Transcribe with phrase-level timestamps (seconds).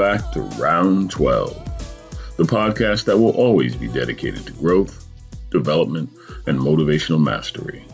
[0.00, 5.06] Back to Round 12, the podcast that will always be dedicated to growth,
[5.50, 6.08] development,
[6.46, 7.84] and motivational mastery.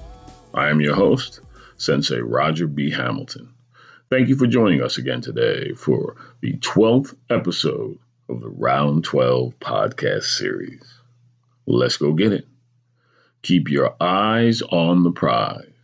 [0.55, 1.41] I am your host,
[1.79, 2.93] Sensei Roger B.
[2.93, 3.53] Hamilton.
[4.09, 9.59] Thank you for joining us again today for the 12th episode of the Round 12
[9.59, 10.85] podcast series.
[11.67, 12.47] Let's go get it.
[13.43, 15.76] Keep your eyes on the prize.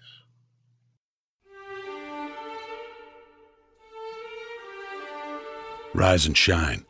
[5.95, 6.87] Rise and shine.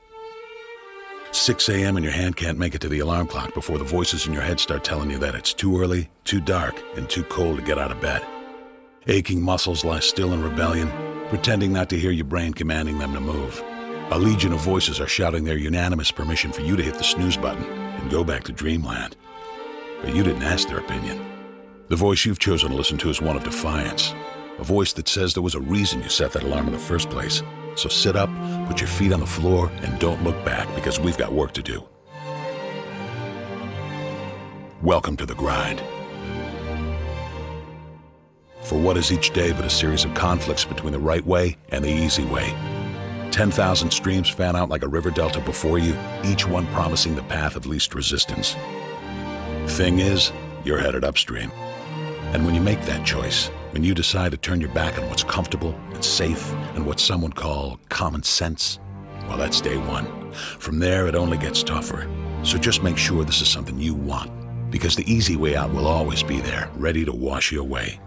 [1.32, 1.96] 6 a.m.
[1.96, 4.42] and your hand can't make it to the alarm clock before the voices in your
[4.42, 7.78] head start telling you that it's too early, too dark, and too cold to get
[7.78, 8.24] out of bed.
[9.08, 10.88] Aching muscles lie still in rebellion,
[11.30, 13.60] pretending not to hear your brain commanding them to move.
[14.12, 17.36] A legion of voices are shouting their unanimous permission for you to hit the snooze
[17.36, 19.16] button and go back to dreamland.
[20.02, 21.24] But you didn't ask their opinion.
[21.88, 24.14] The voice you've chosen to listen to is one of defiance.
[24.60, 27.10] A voice that says there was a reason you set that alarm in the first
[27.10, 27.42] place.
[27.74, 28.30] So sit up,
[28.66, 31.62] put your feet on the floor, and don't look back because we've got work to
[31.62, 31.82] do.
[34.82, 35.80] Welcome to the grind.
[38.62, 41.84] For what is each day but a series of conflicts between the right way and
[41.84, 42.54] the easy way?
[43.30, 47.56] 10,000 streams fan out like a river delta before you, each one promising the path
[47.56, 48.54] of least resistance.
[49.66, 50.32] Thing is,
[50.64, 51.50] you're headed upstream.
[52.32, 55.24] And when you make that choice, when you decide to turn your back on what's
[55.24, 58.78] comfortable and safe and what some would call common sense,
[59.26, 60.32] well, that's day one.
[60.32, 62.08] From there, it only gets tougher.
[62.42, 64.30] So just make sure this is something you want,
[64.70, 67.98] because the easy way out will always be there, ready to wash you away.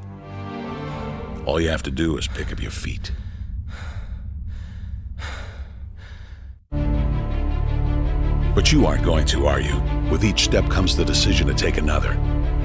[1.45, 3.11] All you have to do is pick up your feet.
[8.53, 9.81] But you aren't going to, are you?
[10.11, 12.13] With each step comes the decision to take another.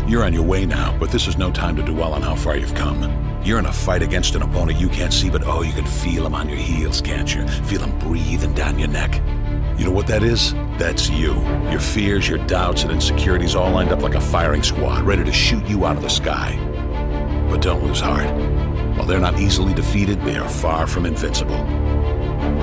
[0.07, 2.57] You're on your way now, but this is no time to dwell on how far
[2.57, 3.03] you've come.
[3.45, 6.27] You're in a fight against an opponent you can't see, but oh, you can feel
[6.27, 7.47] him on your heels, can't you?
[7.47, 9.17] Feel him breathing down your neck.
[9.79, 10.53] You know what that is?
[10.79, 11.35] That's you.
[11.71, 15.33] Your fears, your doubts, and insecurities all lined up like a firing squad, ready to
[15.33, 16.59] shoot you out of the sky.
[17.49, 18.31] But don't lose heart.
[18.97, 21.57] While they're not easily defeated, they are far from invincible.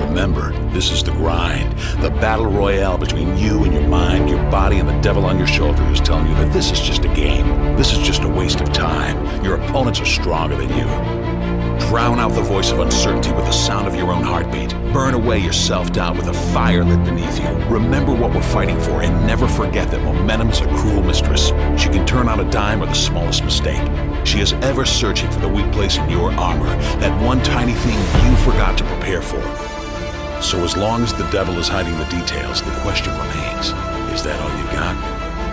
[0.06, 1.72] Remember, this is the grind,
[2.02, 5.46] the battle royale between you and your mind, your body, and the devil on your
[5.46, 7.76] shoulder who's telling you that this is just a game.
[7.76, 9.44] This is just a waste of time.
[9.44, 11.28] Your opponents are stronger than you.
[11.88, 14.70] Drown out the voice of uncertainty with the sound of your own heartbeat.
[14.92, 17.48] Burn away your self-doubt with a fire lit beneath you.
[17.66, 21.48] Remember what we're fighting for and never forget that momentum is a cruel mistress.
[21.80, 23.88] She can turn on a dime with the smallest mistake.
[24.26, 27.98] She is ever searching for the weak place in your armor, that one tiny thing
[28.28, 29.67] you forgot to prepare for.
[30.40, 33.74] So as long as the devil is hiding the details, the question remains,
[34.14, 34.94] is that all you got?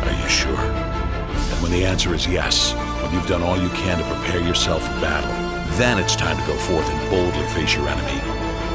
[0.07, 0.55] Are you sure?
[0.55, 4.83] And when the answer is yes, when you've done all you can to prepare yourself
[4.83, 5.31] for battle,
[5.77, 8.21] then it's time to go forth and boldly face your enemy,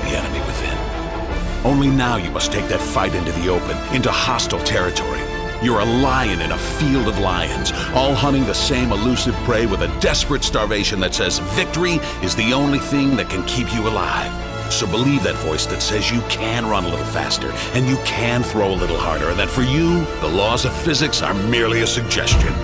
[0.03, 1.65] the enemy within.
[1.65, 5.21] Only now you must take that fight into the open, into hostile territory.
[5.62, 9.82] You're a lion in a field of lions, all hunting the same elusive prey with
[9.82, 14.49] a desperate starvation that says victory is the only thing that can keep you alive.
[14.70, 18.42] So believe that voice that says you can run a little faster and you can
[18.42, 21.86] throw a little harder, and that for you, the laws of physics are merely a
[21.86, 22.54] suggestion.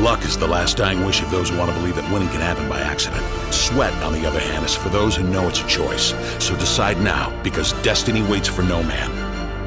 [0.00, 2.40] Luck is the last dying wish of those who want to believe that winning can
[2.40, 3.22] happen by accident.
[3.52, 6.14] Sweat, on the other hand, is for those who know it's a choice.
[6.42, 9.10] So decide now, because destiny waits for no man.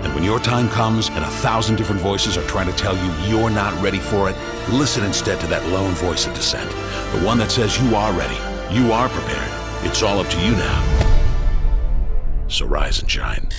[0.04, 3.30] And when your time comes and a thousand different voices are trying to tell you
[3.30, 4.36] you're not ready for it,
[4.70, 6.70] listen instead to that lone voice of dissent.
[7.12, 8.38] The one that says you are ready,
[8.74, 9.63] you are prepared.
[9.86, 11.04] It's all up to you now.
[12.48, 13.50] So rise and shine.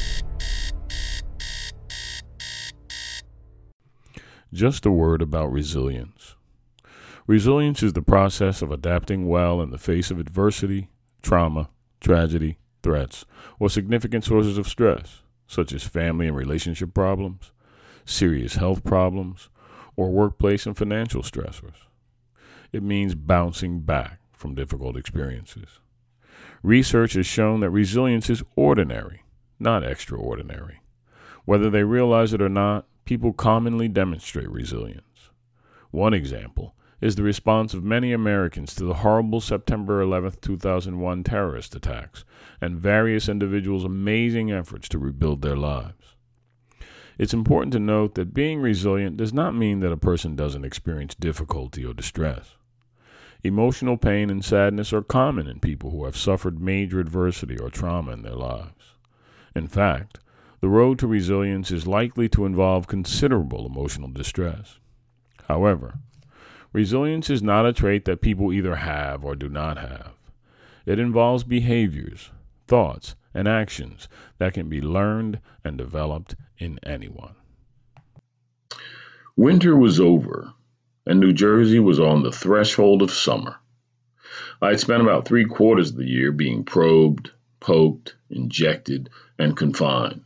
[4.53, 6.37] Just a word about resilience.
[7.27, 10.89] Resilience is the process of adapting well in the face of adversity,
[11.23, 13.25] trauma, tragedy, threats,
[13.59, 17.53] or significant sources of stress, such as family and relationship problems,
[18.05, 19.49] serious health problems,
[19.97, 21.87] or workplace and financial stressors.
[22.73, 25.81] It means bouncing back from difficult experiences.
[26.65, 29.23] Research has shown that resilience is ordinary,
[29.61, 30.81] not extraordinary.
[31.45, 35.29] Whether they realize it or not, people commonly demonstrate resilience.
[35.91, 41.77] One example is the response of many Americans to the horrible September 11, 2001 terrorist
[41.77, 42.25] attacks
[42.63, 46.17] and various individuals' amazing efforts to rebuild their lives.
[47.19, 51.15] It's important to note that being resilient does not mean that a person doesn't experience
[51.15, 52.54] difficulty or distress.
[53.45, 58.13] Emotional pain and sadness are common in people who have suffered major adversity or trauma
[58.13, 58.95] in their lives.
[59.55, 60.19] In fact,
[60.63, 64.79] the road to resilience is likely to involve considerable emotional distress.
[65.47, 65.99] However,
[66.73, 70.15] resilience is not a trait that people either have or do not have.
[70.87, 72.31] It involves behaviors,
[72.67, 74.09] thoughts, and actions
[74.39, 77.35] that can be learned and developed in anyone.
[79.37, 80.55] Winter was over,
[81.07, 83.57] and New Jersey was on the threshold of summer.
[84.63, 87.31] I had spent about three quarters of the year being probed,
[87.61, 90.25] poked, injected, and confined.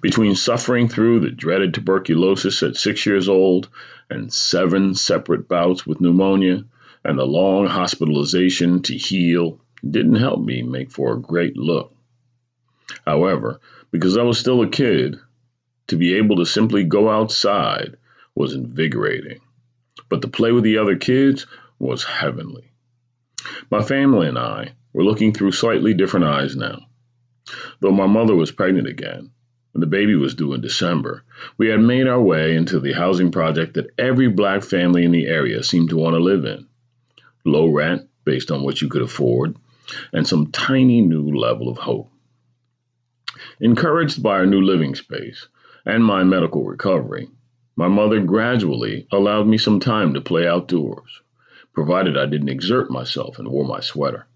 [0.00, 3.68] Between suffering through the dreaded tuberculosis at six years old
[4.08, 6.64] and seven separate bouts with pneumonia
[7.04, 11.94] and the long hospitalization to heal didn't help me make for a great look.
[13.06, 13.60] However,
[13.90, 15.18] because I was still a kid,
[15.88, 17.96] to be able to simply go outside
[18.34, 19.40] was invigorating.
[20.08, 21.46] But to play with the other kids
[21.78, 22.72] was heavenly.
[23.70, 26.86] My family and I were looking through slightly different eyes now.
[27.80, 29.30] Though my mother was pregnant again,
[29.74, 31.22] and the baby was due in December,
[31.56, 35.26] we had made our way into the housing project that every black family in the
[35.26, 36.66] area seemed to want to live in.
[37.44, 39.56] Low rent, based on what you could afford,
[40.12, 42.10] and some tiny new level of hope.
[43.60, 45.46] Encouraged by our new living space
[45.86, 47.28] and my medical recovery,
[47.78, 51.22] my mother gradually allowed me some time to play outdoors,
[51.72, 54.26] provided I didn't exert myself and wore my sweater.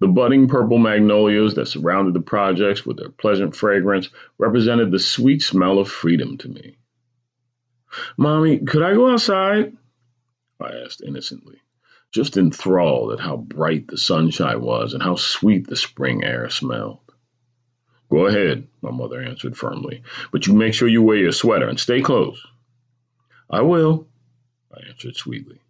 [0.00, 4.08] The budding purple magnolias that surrounded the projects with their pleasant fragrance
[4.38, 6.78] represented the sweet smell of freedom to me.
[8.16, 9.76] Mommy, could I go outside?
[10.58, 11.60] I asked innocently
[12.12, 17.07] just enthralled at how bright the sunshine was and how sweet the spring air smelled.
[18.10, 20.02] Go ahead, my mother answered firmly,
[20.32, 22.44] but you make sure you wear your sweater and stay close.
[23.50, 24.06] I will,
[24.74, 25.60] I answered sweetly.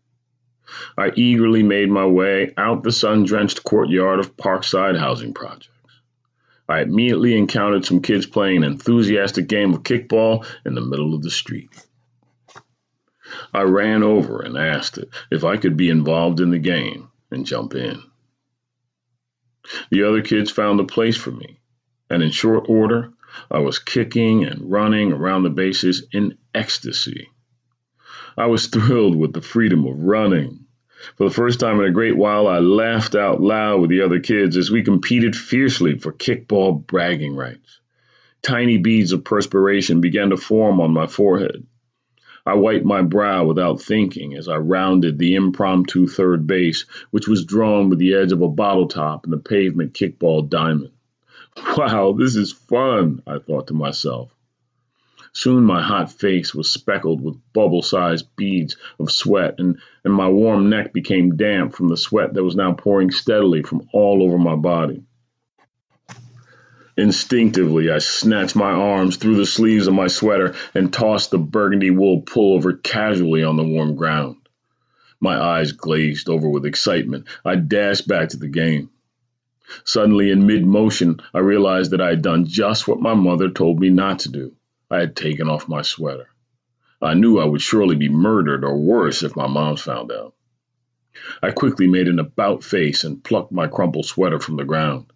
[0.96, 5.70] I eagerly made my way out the sun drenched courtyard of Parkside housing projects.
[6.69, 11.23] I immediately encountered some kids playing an enthusiastic game of kickball in the middle of
[11.23, 11.70] the street.
[13.55, 14.99] I ran over and asked
[15.31, 18.02] if I could be involved in the game and jump in.
[19.90, 21.58] The other kids found a place for me,
[22.10, 23.12] and in short order,
[23.50, 27.28] I was kicking and running around the bases in ecstasy.
[28.37, 30.66] I was thrilled with the freedom of running.
[31.16, 34.20] For the first time in a great while, I laughed out loud with the other
[34.20, 37.81] kids as we competed fiercely for kickball bragging rights.
[38.43, 41.66] Tiny beads of perspiration began to form on my forehead.
[42.46, 47.44] I wiped my brow without thinking as I rounded the impromptu third base, which was
[47.44, 50.93] drawn with the edge of a bottle top in the pavement kickball diamond.
[51.76, 54.34] Wow, this is fun, I thought to myself.
[55.32, 60.28] Soon my hot face was speckled with bubble sized beads of sweat, and, and my
[60.28, 64.38] warm neck became damp from the sweat that was now pouring steadily from all over
[64.38, 65.05] my body.
[66.96, 71.90] Instinctively, I snatched my arms through the sleeves of my sweater and tossed the burgundy
[71.90, 74.37] wool pullover casually on the warm ground.
[75.21, 77.28] My eyes glazed over with excitement.
[77.44, 78.90] I dashed back to the game.
[79.84, 83.80] Suddenly, in mid motion, I realized that I had done just what my mother told
[83.80, 84.52] me not to do.
[84.90, 86.28] I had taken off my sweater.
[87.02, 90.34] I knew I would surely be murdered or worse if my mom found out.
[91.42, 95.12] I quickly made an about face and plucked my crumpled sweater from the ground.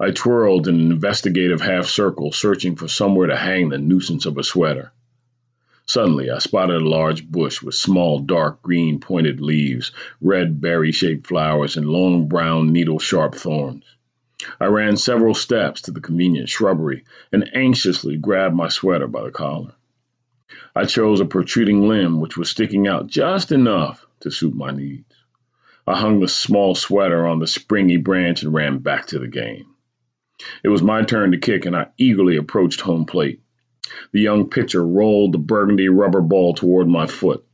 [0.00, 4.38] I twirled in an investigative half circle, searching for somewhere to hang the nuisance of
[4.38, 4.92] a sweater.
[5.86, 11.26] Suddenly, I spotted a large bush with small, dark green pointed leaves, red berry shaped
[11.26, 13.84] flowers, and long brown needle sharp thorns.
[14.58, 19.30] I ran several steps to the convenient shrubbery and anxiously grabbed my sweater by the
[19.30, 19.74] collar.
[20.74, 25.14] I chose a protruding limb which was sticking out just enough to suit my needs.
[25.86, 29.66] I hung the small sweater on the springy branch and ran back to the game.
[30.62, 33.40] It was my turn to kick, and I eagerly approached home plate.
[34.12, 37.44] The young pitcher rolled the burgundy rubber ball toward my foot.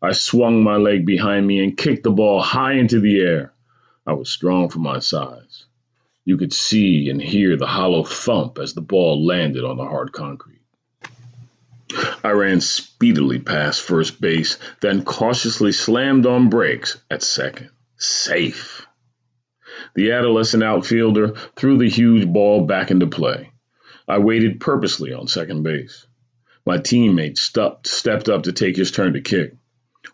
[0.00, 3.52] I swung my leg behind me and kicked the ball high into the air.
[4.06, 5.66] I was strong for my size.
[6.24, 10.12] You could see and hear the hollow thump as the ball landed on the hard
[10.12, 10.60] concrete.
[12.24, 17.70] I ran speedily past first base, then cautiously slammed on brakes at second.
[17.96, 18.86] Safe.
[19.94, 23.51] The adolescent outfielder threw the huge ball back into play.
[24.12, 26.06] I waited purposely on second base.
[26.66, 29.54] My teammate stepped, stepped up to take his turn to kick.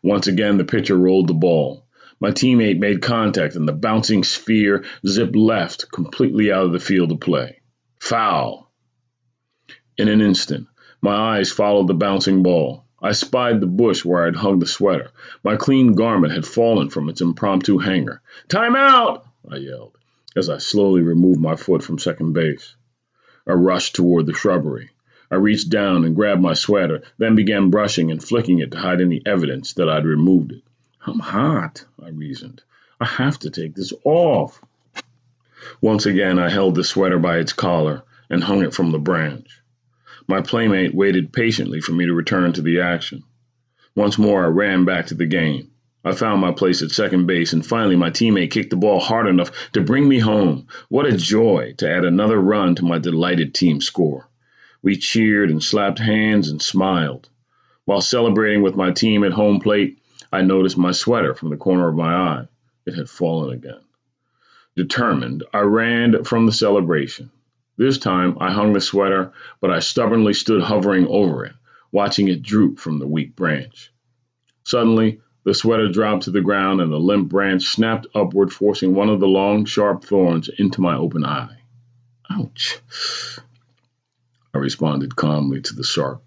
[0.04, 1.84] Once again, the pitcher rolled the ball.
[2.20, 7.10] My teammate made contact, and the bouncing sphere zipped left, completely out of the field
[7.10, 7.58] of play.
[7.98, 8.70] Foul!
[9.96, 10.68] In an instant,
[11.02, 12.84] my eyes followed the bouncing ball.
[13.02, 15.10] I spied the bush where I had hung the sweater.
[15.42, 18.22] My clean garment had fallen from its impromptu hanger.
[18.46, 19.26] Time out!
[19.50, 19.98] I yelled,
[20.36, 22.76] as I slowly removed my foot from second base.
[23.48, 24.90] I rushed toward the shrubbery.
[25.30, 29.00] I reached down and grabbed my sweater, then began brushing and flicking it to hide
[29.00, 30.62] any evidence that I'd removed it.
[31.06, 32.62] I'm hot, I reasoned.
[33.00, 34.60] I have to take this off.
[35.80, 39.62] Once again, I held the sweater by its collar and hung it from the branch.
[40.26, 43.24] My playmate waited patiently for me to return to the action.
[43.94, 45.70] Once more, I ran back to the game.
[46.04, 49.26] I found my place at second base, and finally, my teammate kicked the ball hard
[49.26, 50.68] enough to bring me home.
[50.88, 54.28] What a joy to add another run to my delighted team score.
[54.80, 57.28] We cheered and slapped hands and smiled.
[57.84, 59.98] While celebrating with my team at home plate,
[60.32, 62.48] I noticed my sweater from the corner of my eye.
[62.86, 63.80] It had fallen again.
[64.76, 67.30] Determined, I ran from the celebration.
[67.76, 71.54] This time I hung the sweater, but I stubbornly stood hovering over it,
[71.90, 73.92] watching it droop from the weak branch.
[74.62, 79.08] Suddenly, the sweater dropped to the ground and the limp branch snapped upward, forcing one
[79.08, 81.56] of the long, sharp thorns into my open eye.
[82.30, 82.78] Ouch!
[84.52, 86.22] I responded calmly to the sharp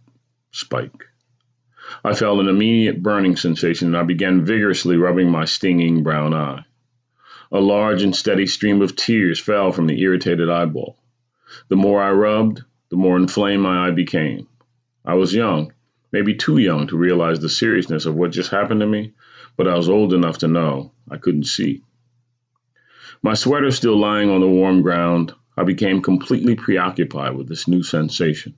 [0.52, 1.06] spike.
[2.04, 6.66] I felt an immediate burning sensation and I began vigorously rubbing my stinging brown eye.
[7.52, 10.98] A large and steady stream of tears fell from the irritated eyeball.
[11.68, 14.48] The more I rubbed, the more inflamed my eye became.
[15.06, 15.74] I was young,
[16.12, 19.14] maybe too young to realize the seriousness of what just happened to me,
[19.58, 21.84] but I was old enough to know I couldn't see.
[23.22, 27.84] My sweater still lying on the warm ground, I became completely preoccupied with this new
[27.84, 28.56] sensation.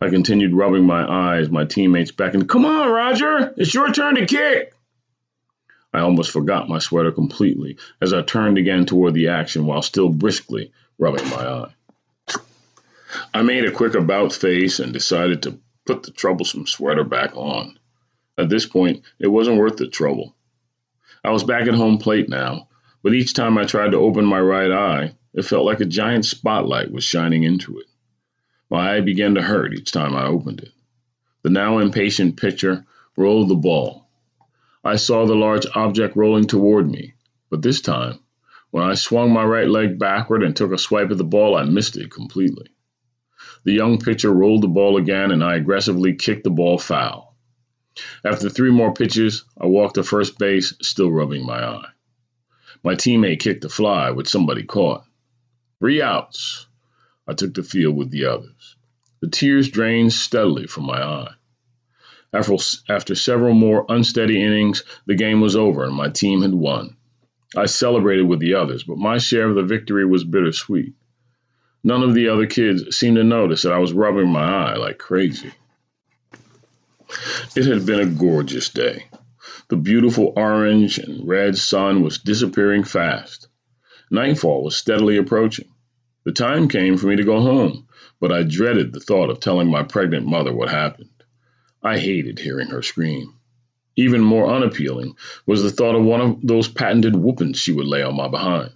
[0.00, 4.26] I continued rubbing my eyes, my teammates beckoned, Come on, Roger, it's your turn to
[4.26, 4.74] kick.
[5.92, 10.08] I almost forgot my sweater completely as I turned again toward the action while still
[10.08, 11.74] briskly rubbing my eye.
[13.32, 17.78] I made a quick about face and decided to put the troublesome sweater back on.
[18.36, 20.34] At this point, it wasn't worth the trouble.
[21.22, 22.68] I was back at home plate now,
[23.02, 26.24] but each time I tried to open my right eye, it felt like a giant
[26.24, 27.86] spotlight was shining into it.
[28.70, 30.72] My eye began to hurt each time I opened it.
[31.42, 32.86] The now impatient pitcher
[33.16, 34.08] rolled the ball.
[34.82, 37.14] I saw the large object rolling toward me,
[37.50, 38.18] but this time,
[38.70, 41.64] when I swung my right leg backward and took a swipe at the ball, I
[41.64, 42.68] missed it completely.
[43.64, 47.34] The young pitcher rolled the ball again, and I aggressively kicked the ball foul.
[48.24, 51.88] After three more pitches, I walked to first base, still rubbing my eye.
[52.82, 55.04] My teammate kicked a fly, which somebody caught.
[55.78, 56.66] Three outs.
[57.26, 58.76] I took the field with the others.
[59.20, 61.34] The tears drained steadily from my eye.
[62.34, 62.56] After,
[62.90, 66.96] after several more unsteady innings, the game was over and my team had won.
[67.56, 70.94] I celebrated with the others, but my share of the victory was bittersweet.
[71.86, 74.96] None of the other kids seemed to notice that I was rubbing my eye like
[74.96, 75.52] crazy.
[77.54, 79.04] It had been a gorgeous day.
[79.68, 83.48] The beautiful orange and red sun was disappearing fast.
[84.10, 85.68] Nightfall was steadily approaching.
[86.24, 87.86] The time came for me to go home,
[88.18, 91.10] but I dreaded the thought of telling my pregnant mother what happened.
[91.82, 93.34] I hated hearing her scream.
[93.96, 98.02] Even more unappealing was the thought of one of those patented whoopings she would lay
[98.02, 98.72] on my behind.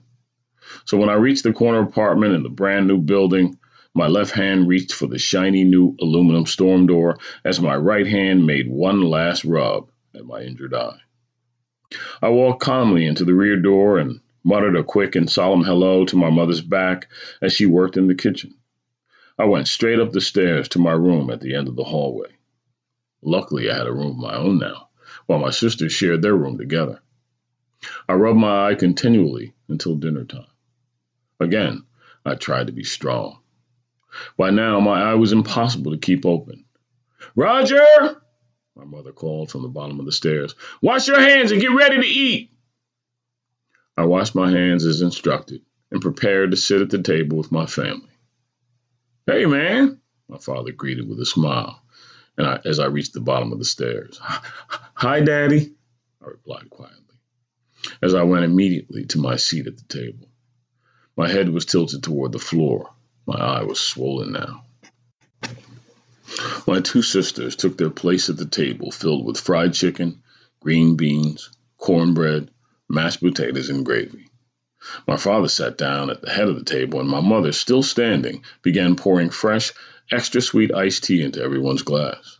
[0.84, 3.58] So when I reached the corner apartment in the brand new building,
[3.94, 8.46] my left hand reached for the shiny new aluminum storm door as my right hand
[8.46, 11.00] made one last rub at my injured eye.
[12.20, 16.16] I walked calmly into the rear door and muttered a quick and solemn hello to
[16.16, 17.08] my mother's back
[17.42, 18.54] as she worked in the kitchen.
[19.38, 22.30] I went straight up the stairs to my room at the end of the hallway.
[23.22, 24.88] Luckily, I had a room of my own now,
[25.26, 27.00] while my sisters shared their room together.
[28.08, 30.46] I rubbed my eye continually until dinner time.
[31.40, 31.84] Again,
[32.24, 33.40] I tried to be strong.
[34.36, 36.64] By now, my eye was impossible to keep open.
[37.36, 37.84] Roger!
[38.74, 40.54] My mother called from the bottom of the stairs.
[40.80, 42.52] Wash your hands and get ready to eat.
[43.96, 47.66] I washed my hands as instructed and prepared to sit at the table with my
[47.66, 48.10] family.
[49.26, 51.82] Hey, man, my father greeted with a smile
[52.36, 54.18] and I, as I reached the bottom of the stairs.
[54.22, 55.74] Hi, Daddy,
[56.22, 57.04] I replied quietly
[58.02, 60.28] as I went immediately to my seat at the table.
[61.18, 62.94] My head was tilted toward the floor.
[63.26, 64.64] My eye was swollen now.
[66.64, 70.22] My two sisters took their place at the table filled with fried chicken,
[70.60, 72.52] green beans, cornbread,
[72.88, 74.28] mashed potatoes, and gravy.
[75.08, 78.44] My father sat down at the head of the table, and my mother, still standing,
[78.62, 79.72] began pouring fresh,
[80.12, 82.38] extra sweet iced tea into everyone's glass.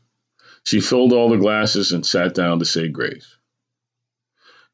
[0.62, 3.37] She filled all the glasses and sat down to say grace.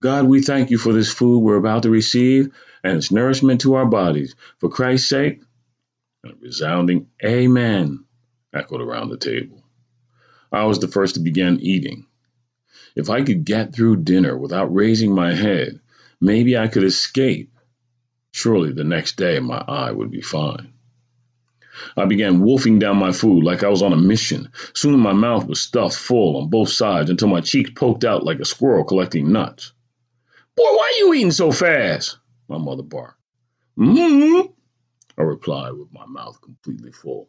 [0.04, 3.73] God, we thank you for this food we're about to receive and its nourishment to
[3.73, 4.34] our bodies.
[4.58, 5.40] For Christ's sake,
[6.26, 8.04] a resounding Amen
[8.52, 9.64] echoed around the table.
[10.52, 12.04] I was the first to begin eating.
[12.94, 15.80] If I could get through dinner without raising my head,
[16.20, 17.56] maybe I could escape.
[18.30, 20.75] Surely the next day my eye would be fine.
[21.96, 24.50] I began wolfing down my food like I was on a mission.
[24.75, 28.40] Soon my mouth was stuffed full on both sides until my cheeks poked out like
[28.40, 29.73] a squirrel collecting nuts.
[30.56, 32.18] Boy, why are you eating so fast?
[32.49, 33.18] My mother barked.
[33.78, 34.52] Mm-hmm,
[35.18, 37.28] I replied with my mouth completely full.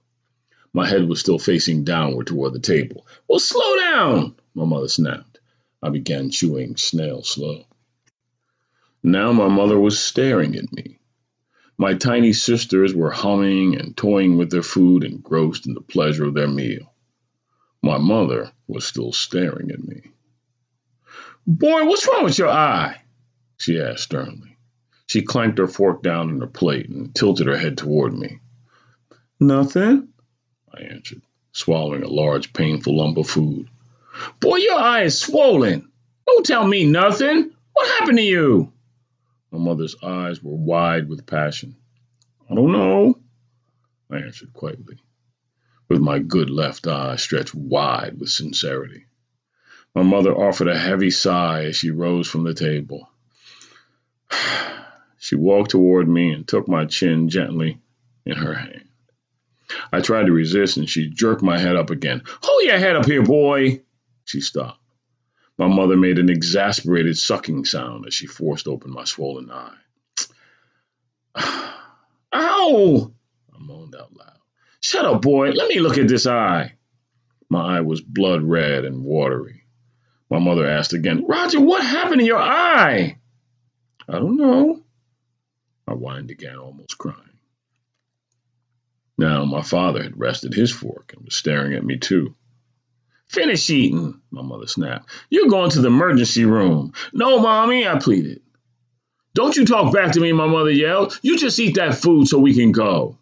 [0.73, 3.07] My head was still facing downward toward the table.
[3.27, 5.39] Well, slow down, my mother snapped.
[5.81, 7.65] I began chewing snail slow.
[9.01, 10.99] Now my mother was staring at me.
[11.77, 16.33] My tiny sisters were humming and toying with their food, engrossed in the pleasure of
[16.33, 16.93] their meal.
[17.81, 20.01] My mother was still staring at me.
[21.47, 23.01] Boy, what's wrong with your eye?
[23.57, 24.57] She asked sternly.
[25.07, 28.39] She clanked her fork down on her plate and tilted her head toward me.
[29.39, 30.09] Nothing,
[30.73, 31.21] I answered,
[31.51, 33.69] swallowing a large, painful lump of food.
[34.39, 35.89] Boy, your eye is swollen.
[36.25, 37.51] Don't tell me nothing.
[37.73, 38.73] What happened to you?
[39.51, 41.75] My mother's eyes were wide with passion.
[42.49, 43.19] I don't know,
[44.09, 44.99] I answered quietly,
[45.87, 49.05] with my good left eye stretched wide with sincerity.
[49.93, 53.09] My mother offered a heavy sigh as she rose from the table.
[55.17, 57.79] She walked toward me and took my chin gently
[58.25, 58.85] in her hand.
[59.91, 62.21] I tried to resist and she jerked my head up again.
[62.43, 63.81] Hold your head up here, boy!
[64.25, 64.79] She stopped.
[65.57, 69.77] My mother made an exasperated sucking sound as she forced open my swollen eye.
[72.33, 73.11] Ow!
[73.53, 74.37] I moaned out loud.
[74.81, 75.51] Shut up, boy.
[75.51, 76.73] Let me look at this eye.
[77.49, 79.63] My eye was blood red and watery.
[80.29, 83.17] My mother asked again, Roger, what happened to your eye?
[84.07, 84.81] I don't know.
[85.87, 87.19] I whined again, almost crying.
[89.17, 92.35] Now my father had rested his fork and was staring at me too.
[93.27, 95.09] Finish eating, my mother snapped.
[95.29, 96.93] You're going to the emergency room.
[97.13, 98.41] No, mommy, I pleaded.
[99.33, 101.19] Don't you talk back to me, my mother yelled.
[101.21, 103.17] You just eat that food so we can go.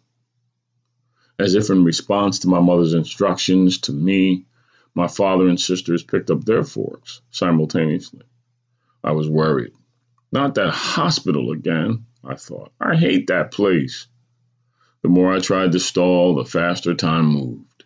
[1.38, 4.46] As if in response to my mother's instructions to me,
[4.94, 8.22] my father and sisters picked up their forks simultaneously.
[9.02, 9.72] I was worried.
[10.34, 12.72] Not that hospital again, I thought.
[12.80, 14.08] I hate that place.
[15.02, 17.84] The more I tried to stall, the faster time moved.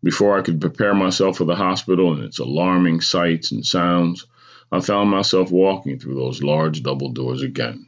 [0.00, 4.28] Before I could prepare myself for the hospital and its alarming sights and sounds,
[4.70, 7.86] I found myself walking through those large double doors again.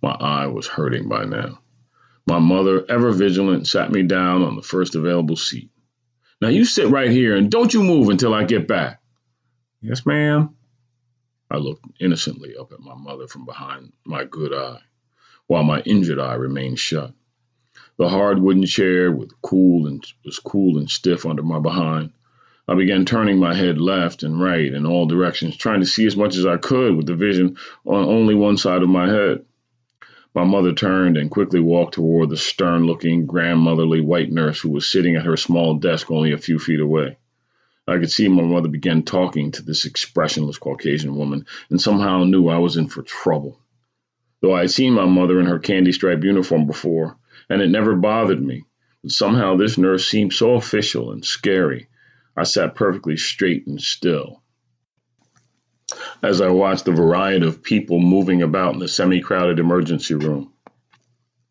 [0.00, 1.58] My eye was hurting by now.
[2.28, 5.70] My mother, ever vigilant, sat me down on the first available seat.
[6.40, 9.00] Now you sit right here and don't you move until I get back.
[9.80, 10.55] Yes, ma'am.
[11.50, 14.80] I looked innocently up at my mother from behind my good eye,
[15.46, 17.14] while my injured eye remained shut.
[17.98, 22.12] The hard wooden chair with cool and was cool and stiff under my behind.
[22.68, 26.16] I began turning my head left and right in all directions, trying to see as
[26.16, 29.44] much as I could with the vision on only one side of my head.
[30.34, 34.90] My mother turned and quickly walked toward the stern looking, grandmotherly white nurse who was
[34.90, 37.16] sitting at her small desk only a few feet away.
[37.88, 42.48] I could see my mother begin talking to this expressionless Caucasian woman and somehow knew
[42.48, 43.60] I was in for trouble.
[44.40, 47.16] Though I had seen my mother in her candy striped uniform before,
[47.48, 48.64] and it never bothered me.
[49.02, 51.88] But somehow this nurse seemed so official and scary.
[52.36, 54.42] I sat perfectly straight and still.
[56.22, 60.52] As I watched the variety of people moving about in the semi crowded emergency room,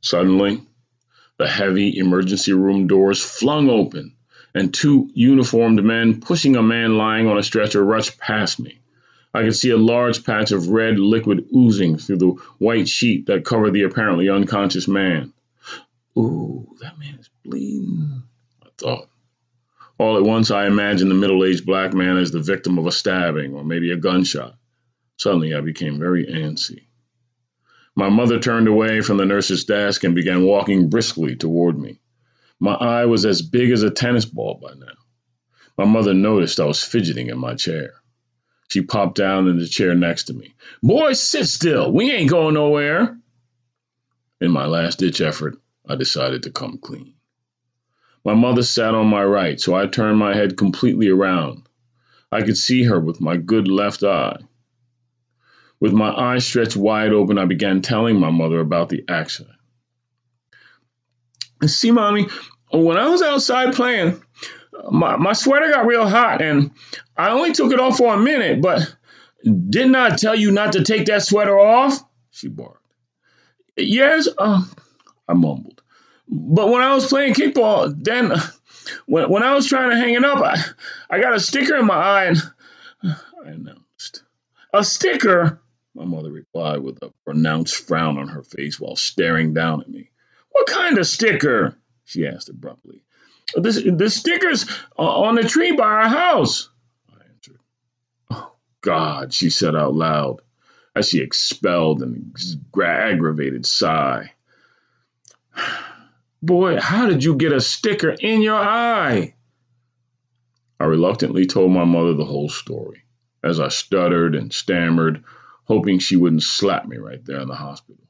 [0.01, 0.61] suddenly
[1.37, 4.14] the heavy emergency room doors flung open,
[4.55, 8.79] and two uniformed men pushing a man lying on a stretcher rushed past me.
[9.33, 13.43] I could see a large patch of red liquid oozing through the white sheet that
[13.43, 15.33] covered the apparently unconscious man.
[16.17, 18.23] Ooh, that man is bleeding,
[18.63, 19.09] I thought.
[19.97, 22.93] All at once, I imagined the middle aged black man as the victim of a
[22.93, 24.55] stabbing or maybe a gunshot.
[25.17, 26.83] Suddenly, I became very antsy.
[27.93, 31.99] My mother turned away from the nurse's desk and began walking briskly toward me.
[32.59, 34.93] My eye was as big as a tennis ball by now.
[35.77, 37.93] My mother noticed I was fidgeting in my chair.
[38.69, 40.55] She popped down in the chair next to me.
[40.81, 41.91] Boy, sit still.
[41.91, 43.19] We ain't going nowhere.
[44.41, 47.13] In my last ditch effort, I decided to come clean.
[48.23, 51.67] My mother sat on my right, so I turned my head completely around.
[52.31, 54.37] I could see her with my good left eye.
[55.79, 59.54] With my eyes stretched wide open, I began telling my mother about the accident.
[61.67, 62.27] See, mommy,
[62.71, 64.21] when I was outside playing,
[64.89, 66.71] my, my sweater got real hot and
[67.17, 68.95] I only took it off for a minute, but
[69.43, 72.03] didn't I tell you not to take that sweater off?
[72.31, 72.81] She barked.
[73.77, 74.63] Yes, uh,
[75.27, 75.81] I mumbled.
[76.27, 78.33] But when I was playing kickball, then
[79.05, 80.57] when, when I was trying to hang it up, I,
[81.09, 82.37] I got a sticker in my eye and
[83.03, 84.23] I announced.
[84.73, 85.61] A sticker?
[85.93, 90.09] My mother replied with a pronounced frown on her face while staring down at me.
[90.55, 91.75] What kind of sticker?
[92.05, 93.03] she asked abruptly.
[93.55, 94.65] The, the stickers
[94.95, 96.69] on the tree by our house,
[97.11, 97.59] I answered.
[98.31, 100.41] Oh, God, she said out loud
[100.95, 102.33] as she expelled an
[102.81, 104.31] aggravated sigh.
[106.41, 109.35] Boy, how did you get a sticker in your eye?
[110.79, 113.03] I reluctantly told my mother the whole story
[113.43, 115.21] as I stuttered and stammered,
[115.65, 118.04] hoping she wouldn't slap me right there in the hospital.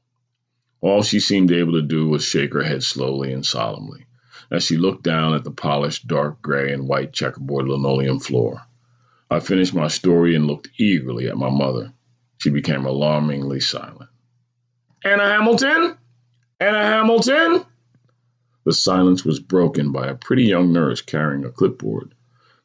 [0.80, 4.06] All she seemed able to do was shake her head slowly and solemnly
[4.50, 8.62] as she looked down at the polished dark gray and white checkerboard linoleum floor.
[9.30, 11.92] I finished my story and looked eagerly at my mother.
[12.38, 14.08] She became alarmingly silent.
[15.04, 15.96] Anna Hamilton?
[16.60, 17.64] Anna Hamilton?
[18.64, 22.14] The silence was broken by a pretty young nurse carrying a clipboard.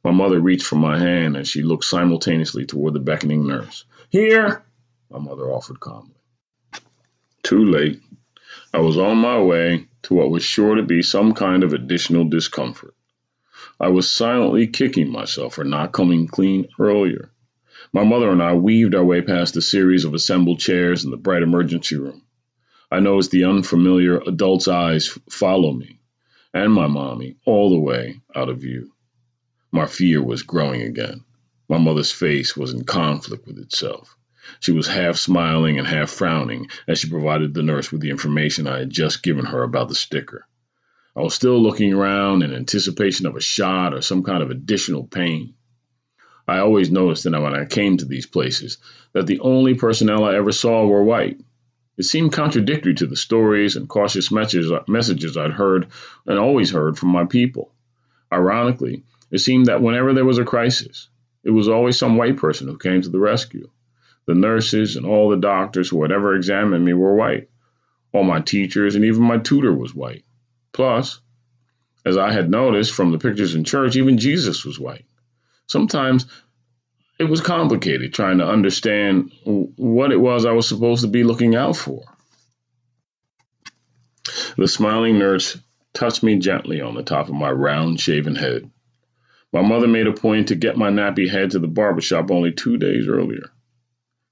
[0.03, 3.85] My mother reached for my hand and she looked simultaneously toward the beckoning nurse.
[4.09, 4.63] Here,
[5.09, 6.15] my mother offered calmly.
[7.51, 7.99] Too late.
[8.73, 12.23] I was on my way to what was sure to be some kind of additional
[12.23, 12.95] discomfort.
[13.77, 17.29] I was silently kicking myself for not coming clean earlier.
[17.91, 21.17] My mother and I weaved our way past a series of assembled chairs in the
[21.17, 22.23] bright emergency room.
[22.89, 25.99] I noticed the unfamiliar adult's eyes follow me
[26.53, 28.93] and my mommy all the way out of view.
[29.73, 31.25] My fear was growing again.
[31.67, 34.15] My mother's face was in conflict with itself.
[34.59, 38.65] She was half smiling and half frowning as she provided the nurse with the information
[38.65, 40.47] I had just given her about the sticker.
[41.15, 45.05] I was still looking around in anticipation of a shot or some kind of additional
[45.05, 45.53] pain.
[46.47, 48.77] I always noticed that when I came to these places
[49.13, 51.39] that the only personnel I ever saw were white.
[51.97, 55.87] It seemed contradictory to the stories and cautious messages I'd heard
[56.25, 57.73] and always heard from my people.
[58.33, 61.09] Ironically, it seemed that whenever there was a crisis,
[61.43, 63.69] it was always some white person who came to the rescue.
[64.31, 67.49] The nurses and all the doctors who had ever examined me were white.
[68.13, 70.23] All my teachers and even my tutor was white.
[70.71, 71.19] Plus,
[72.05, 75.03] as I had noticed from the pictures in church, even Jesus was white.
[75.67, 76.27] Sometimes
[77.19, 81.53] it was complicated trying to understand what it was I was supposed to be looking
[81.53, 82.05] out for.
[84.55, 85.57] The smiling nurse
[85.91, 88.71] touched me gently on the top of my round shaven head.
[89.51, 92.53] My mother made a point to get my nappy head to the barber shop only
[92.53, 93.51] two days earlier.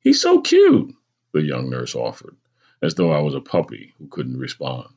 [0.02, 0.96] He's so cute,
[1.34, 2.38] the young nurse offered,
[2.82, 4.88] as though I was a puppy who couldn't respond.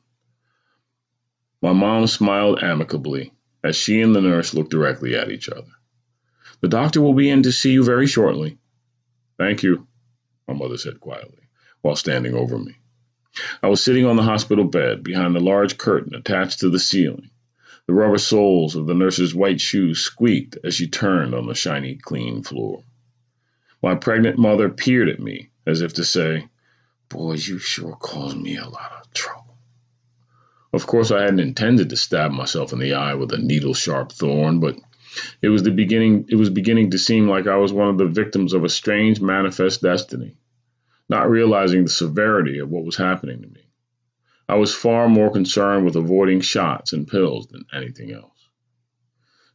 [1.60, 3.32] My mom smiled amicably
[3.64, 5.72] as she and the nurse looked directly at each other.
[6.60, 8.58] The doctor will be in to see you very shortly.
[9.38, 9.86] Thank you,
[10.46, 11.48] my mother said quietly,
[11.80, 12.76] while standing over me.
[13.62, 17.30] I was sitting on the hospital bed behind the large curtain attached to the ceiling.
[17.86, 21.96] The rubber soles of the nurse's white shoes squeaked as she turned on the shiny,
[21.96, 22.84] clean floor.
[23.82, 26.48] My pregnant mother peered at me as if to say,
[27.08, 29.58] Boy, you sure caused me a lot of trouble.
[30.72, 34.12] Of course, I hadn't intended to stab myself in the eye with a needle sharp
[34.12, 34.76] thorn, but
[35.42, 38.06] it was the beginning it was beginning to seem like I was one of the
[38.06, 40.36] victims of a strange manifest destiny,
[41.10, 43.66] not realizing the severity of what was happening to me.
[44.48, 48.48] I was far more concerned with avoiding shots and pills than anything else.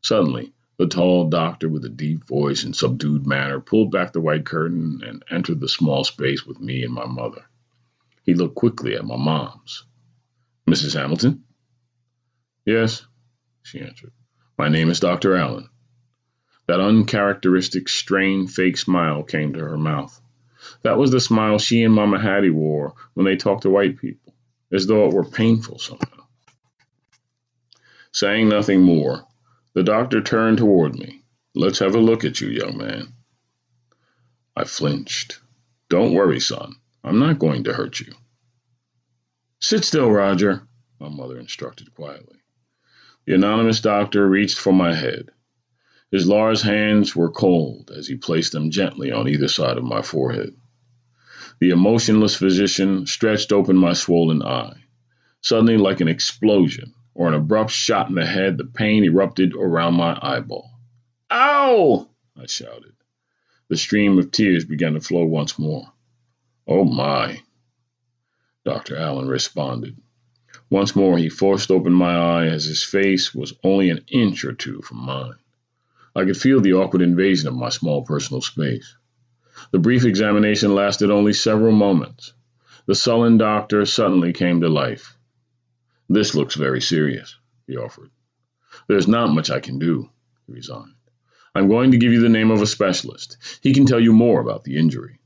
[0.02, 4.46] Suddenly, the tall doctor with a deep voice and subdued manner pulled back the white
[4.46, 7.46] curtain and entered the small space with me and my mother.
[8.24, 9.84] He looked quickly at my mom's.
[10.70, 10.94] Mrs.
[11.00, 11.44] Hamilton?
[12.66, 13.06] Yes,
[13.64, 14.12] she answered.
[14.58, 15.36] My name is Dr.
[15.36, 15.70] Allen.
[16.68, 20.20] That uncharacteristic, strained, fake smile came to her mouth.
[20.84, 24.36] That was the smile she and Mama Hattie wore when they talked to white people
[24.72, 26.26] as though it were painful somehow.
[28.12, 29.27] Saying nothing more,
[29.78, 31.22] the doctor turned toward me.
[31.54, 33.14] Let's have a look at you, young man.
[34.56, 35.40] I flinched.
[35.88, 36.78] Don't worry, son.
[37.04, 38.12] I'm not going to hurt you.
[39.62, 40.64] Sit still, Roger,
[41.00, 42.40] my mother instructed quietly.
[43.28, 45.30] The anonymous doctor reached for my head.
[46.10, 50.02] His large hands were cold as he placed them gently on either side of my
[50.02, 50.56] forehead.
[51.60, 54.86] The emotionless physician stretched open my swollen eye.
[55.42, 59.96] Suddenly, like an explosion or an abrupt shot in the head, the pain erupted around
[59.96, 60.70] my eyeball.
[61.32, 62.08] Ow!
[62.40, 62.94] I shouted.
[63.70, 65.92] The stream of tears began to flow once more.
[66.68, 67.42] Oh my!
[68.64, 68.98] Dr.
[68.98, 69.98] Allen responded.
[70.70, 74.54] Once more he forced open my eye as his face was only an inch or
[74.54, 75.34] two from mine.
[76.16, 78.96] I could feel the awkward invasion of my small personal space.
[79.72, 82.34] The brief examination lasted only several moments.
[82.86, 85.17] The sullen doctor suddenly came to life.
[86.10, 87.36] This looks very serious,
[87.68, 88.10] he offered.
[88.88, 90.10] There's not much I can do,
[90.46, 90.94] he resigned.
[91.54, 93.38] I'm going to give you the name of a specialist.
[93.62, 95.20] He can tell you more about the injury.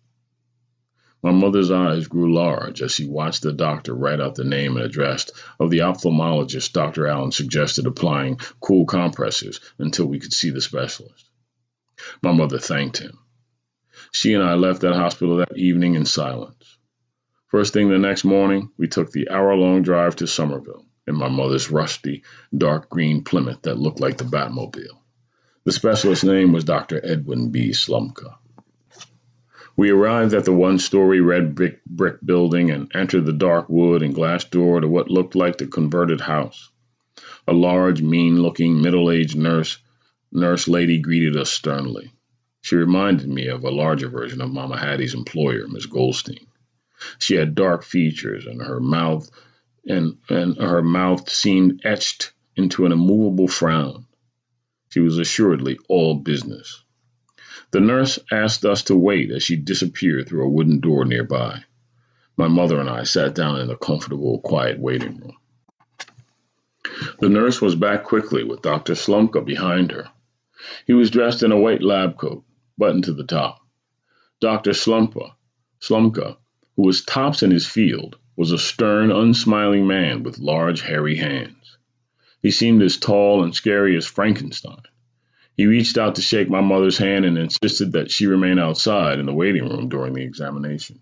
[1.24, 4.86] My mother's eyes grew large as she watched the doctor write out the name and
[4.86, 7.08] address of the ophthalmologist Dr.
[7.08, 11.30] Allen suggested applying cool compresses until we could see the specialist.
[12.24, 13.20] My mother thanked him
[14.12, 16.78] she and I left that hospital that evening in silence.
[17.52, 21.28] First thing the next morning, we took the hour long drive to Somerville in my
[21.28, 22.24] mother's rusty,
[22.58, 24.98] dark green Plymouth that looked like the Batmobile.
[25.66, 27.02] The specialist's name was Dr.
[27.04, 27.72] Edwin B.
[27.72, 28.38] Slumka.
[29.76, 34.02] We arrived at the one story red brick, brick building and entered the dark wood
[34.02, 36.70] and glass door to what looked like the converted house.
[37.50, 39.78] A large, mean looking, middle aged nurse,
[40.32, 42.14] nurse lady greeted us sternly.
[42.62, 46.48] She reminded me of a larger version of Mama Hattie's employer, Miss Goldstein.
[47.20, 49.30] She had dark features, and her mouth
[49.86, 54.06] and, and her mouth seemed etched into an immovable frown.
[54.90, 56.84] She was assuredly all business.
[57.72, 61.64] The nurse asked us to wait as she disappeared through a wooden door nearby.
[62.38, 65.38] My mother and I sat down in a comfortable, quiet waiting room.
[67.20, 68.94] The nurse was back quickly with Dr.
[68.94, 70.10] Slumka behind her.
[70.86, 72.44] He was dressed in a white lab coat,
[72.78, 73.60] buttoned to the top.
[74.40, 74.72] Dr.
[74.72, 75.32] Slumka,
[75.80, 76.38] Slumka
[76.82, 81.78] who was tops in his field, was a stern, unsmiling man with large, hairy hands.
[82.41, 84.82] He seemed as tall and scary as Frankenstein.
[85.56, 89.28] He reached out to shake my mother's hand and insisted that she remain outside in
[89.28, 91.00] the waiting room during the examination.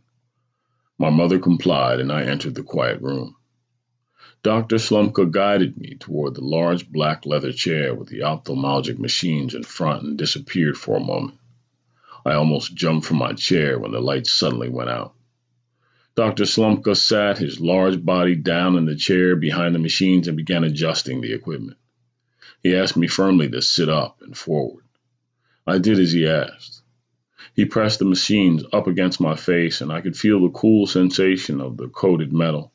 [0.97, 3.37] My mother complied, and I entered the quiet room.
[4.43, 4.79] Dr.
[4.79, 10.03] Slumka guided me toward the large black leather chair with the ophthalmologic machines in front
[10.03, 11.39] and disappeared for a moment.
[12.25, 15.15] I almost jumped from my chair when the lights suddenly went out.
[16.19, 16.43] Dr.
[16.43, 21.21] Slumka sat his large body down in the chair behind the machines and began adjusting
[21.21, 21.77] the equipment.
[22.61, 24.83] He asked me firmly to sit up and forward.
[25.65, 26.81] I did as he asked.
[27.53, 31.61] He pressed the machines up against my face, and I could feel the cool sensation
[31.61, 32.73] of the coated metal.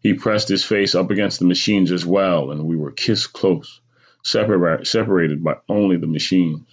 [0.00, 3.82] He pressed his face up against the machines as well, and we were kissed close,
[4.24, 6.66] separa- separated by only the machines.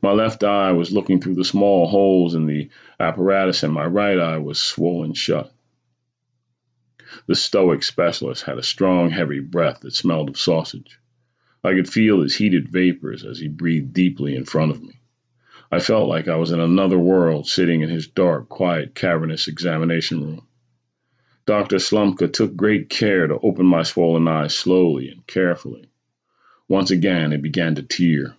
[0.00, 4.18] My left eye was looking through the small holes in the apparatus, and my right
[4.18, 5.52] eye was swollen shut.
[7.26, 10.98] The stoic specialist had a strong, heavy breath that smelled of sausage.
[11.62, 15.00] I could feel his heated vapors as he breathed deeply in front of me.
[15.70, 20.22] I felt like I was in another world sitting in his dark, quiet, cavernous examination
[20.22, 20.46] room.
[21.46, 21.76] Dr.
[21.76, 25.90] Slumka took great care to open my swollen eyes slowly and carefully.
[26.68, 28.34] Once again, it began to tear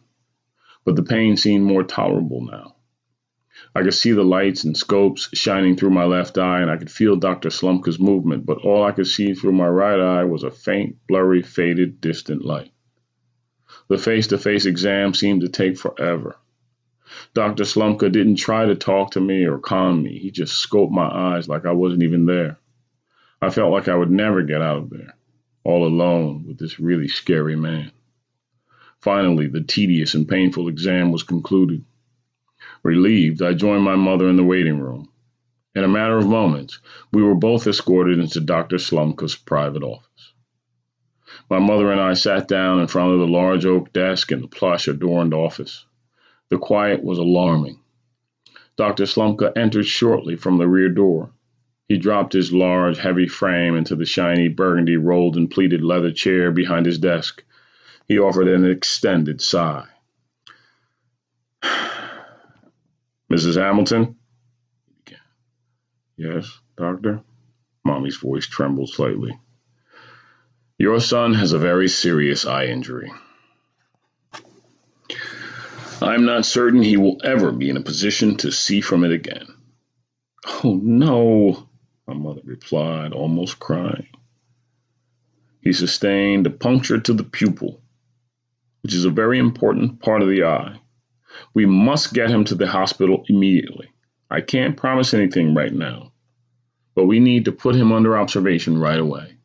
[0.85, 2.75] but the pain seemed more tolerable now.
[3.73, 6.91] I could see the lights and scopes shining through my left eye, and I could
[6.91, 7.49] feel Dr.
[7.49, 11.41] Slumka's movement, but all I could see through my right eye was a faint, blurry,
[11.41, 12.71] faded, distant light.
[13.87, 16.37] The face to face exam seemed to take forever.
[17.33, 17.63] Dr.
[17.63, 20.19] Slumka didn't try to talk to me or calm me.
[20.19, 22.57] He just scoped my eyes like I wasn't even there.
[23.41, 25.15] I felt like I would never get out of there,
[25.63, 27.91] all alone with this really scary man.
[29.05, 31.85] Finally, the tedious and painful exam was concluded.
[32.81, 35.09] Relieved, I joined my mother in the waiting room.
[35.75, 36.79] In a matter of moments,
[37.13, 38.77] we were both escorted into Dr.
[38.77, 40.33] Slumka's private office.
[41.51, 44.47] My mother and I sat down in front of the large oak desk in the
[44.47, 45.85] plush adorned office.
[46.49, 47.79] The quiet was alarming.
[48.75, 49.03] Dr.
[49.03, 51.29] Slumka entered shortly from the rear door.
[51.87, 56.49] He dropped his large, heavy frame into the shiny burgundy rolled and pleated leather chair
[56.49, 57.43] behind his desk
[58.07, 59.87] he offered an extended sigh.
[63.31, 63.55] Mrs.
[63.55, 64.15] Hamilton?
[66.17, 67.21] Yes, doctor?
[67.83, 69.37] Mommy's voice trembled slightly.
[70.77, 73.11] Your son has a very serious eye injury.
[76.01, 79.47] I'm not certain he will ever be in a position to see from it again.
[80.63, 81.67] Oh, no,
[82.07, 84.07] my mother replied, almost crying.
[85.61, 87.81] He sustained a puncture to the pupil
[88.85, 90.79] which is a very important part of the eye.
[91.55, 93.89] We must get him to the hospital immediately.
[94.29, 96.11] I can't promise anything right now,
[96.93, 99.37] but we need to put him under observation right away.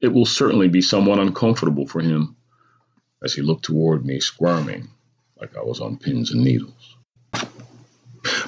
[0.00, 2.36] It will certainly be somewhat uncomfortable for him
[3.20, 4.86] as he looked toward me, squirming
[5.40, 6.96] like I was on pins and needles.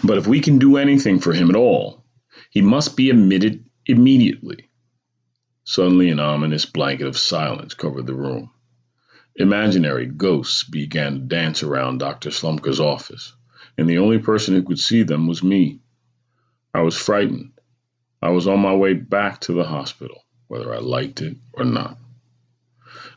[0.04, 2.04] But if we can do anything for him at all,
[2.50, 4.68] he must be admitted immediately.
[5.64, 8.52] Suddenly, an ominous blanket of silence covered the room.
[9.38, 12.30] Imaginary ghosts began to dance around Dr.
[12.30, 13.34] Slumka's office,
[13.76, 15.80] and the only person who could see them was me.
[16.72, 17.52] I was frightened.
[18.22, 21.98] I was on my way back to the hospital, whether I liked it or not.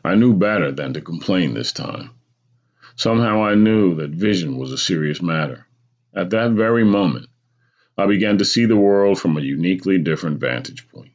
[0.04, 2.10] I knew better than to complain this time.
[2.96, 5.66] Somehow I knew that vision was a serious matter.
[6.12, 7.28] At that very moment,
[7.96, 11.12] I began to see the world from a uniquely different vantage point.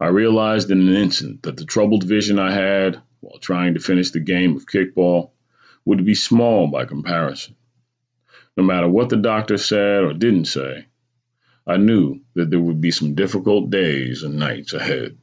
[0.00, 4.10] I realized in an instant that the troubled vision I had while trying to finish
[4.10, 5.32] the game of kickball
[5.84, 7.56] would be small by comparison.
[8.56, 10.86] No matter what the doctor said or didn't say,
[11.66, 15.18] I knew that there would be some difficult days and nights ahead.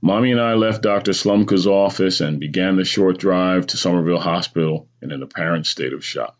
[0.00, 1.12] Mommy and I left Dr.
[1.12, 6.04] Slumka's office and began the short drive to Somerville Hospital in an apparent state of
[6.04, 6.38] shock.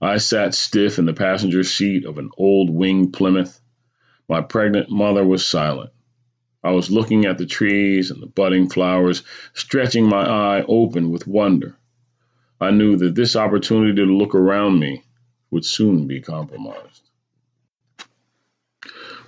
[0.00, 3.60] I sat stiff in the passenger seat of an old wing Plymouth.
[4.30, 5.90] My pregnant mother was silent.
[6.62, 9.22] I was looking at the trees and the budding flowers,
[9.54, 11.76] stretching my eye open with wonder.
[12.60, 15.02] I knew that this opportunity to look around me
[15.50, 17.08] would soon be compromised.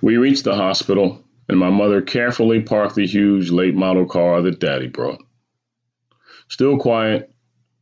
[0.01, 4.59] We reached the hospital, and my mother carefully parked the huge late model car that
[4.59, 5.23] Daddy brought.
[6.49, 7.33] Still quiet,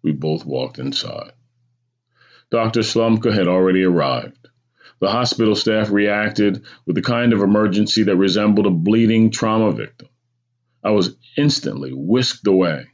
[0.01, 1.33] we both walked inside.
[2.49, 2.81] Dr.
[2.81, 4.49] Slumka had already arrived.
[5.01, 10.09] The hospital staff reacted with the kind of emergency that resembled a bleeding trauma victim.
[10.83, 12.85] I was instantly whisked away.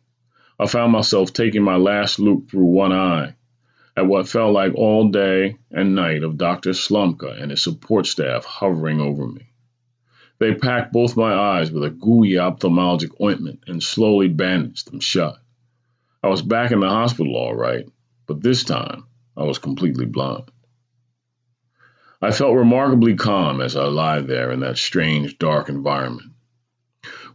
[0.57, 3.35] I found myself taking my last look through one eye
[3.97, 6.69] at what felt like all day and night of Dr.
[6.69, 9.49] Slumka and his support staff hovering over me.
[10.39, 15.39] They packed both my eyes with a gooey ophthalmologic ointment and slowly bandaged them shut.
[16.23, 17.85] I was back in the hospital all right,
[18.27, 19.03] but this time
[19.35, 20.51] I was completely blind.
[22.19, 26.31] I felt remarkably calm as I lay there in that strange, dark environment.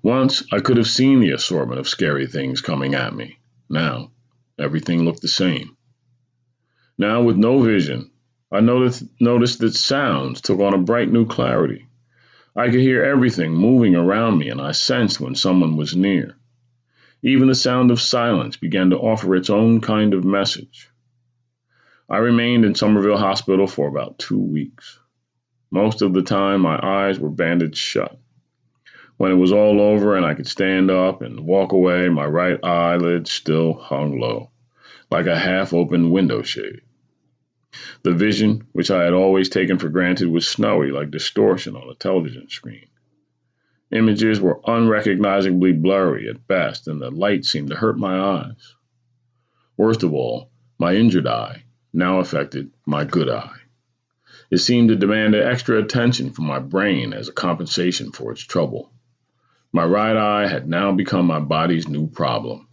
[0.03, 3.39] Once I could have seen the assortment of scary things coming at me.
[3.71, 4.11] Now,
[4.59, 5.77] everything looked the same.
[6.99, 8.11] Now, with no vision,
[8.51, 11.87] I noticed, noticed that sounds took on a bright new clarity.
[12.57, 16.37] I could hear everything moving around me, and I sensed when someone was near.
[17.23, 20.91] Even the sound of silence began to offer its own kind of message.
[22.13, 24.99] I remained in Somerville Hospital for about two weeks.
[25.71, 28.19] Most of the time, my eyes were bandaged shut.
[29.17, 32.63] When it was all over and I could stand up and walk away, my right
[32.63, 34.51] eyelid still hung low,
[35.11, 36.83] like a half open window shade.
[38.03, 41.95] The vision, which I had always taken for granted, was snowy like distortion on a
[41.95, 42.89] television screen.
[43.91, 48.75] Images were unrecognizably blurry at best, and the light seemed to hurt my eyes.
[49.79, 53.57] Worst of all, my injured eye now affected my good eye.
[54.51, 58.93] It seemed to demand extra attention from my brain as a compensation for its trouble.
[59.73, 62.69] My right eye had now become my body's new problem.